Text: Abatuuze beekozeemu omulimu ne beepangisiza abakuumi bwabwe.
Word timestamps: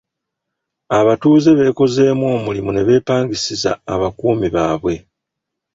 Abatuuze 0.99 1.49
beekozeemu 1.59 2.25
omulimu 2.35 2.69
ne 2.73 2.81
beepangisiza 2.87 3.71
abakuumi 3.93 4.47
bwabwe. 4.53 4.93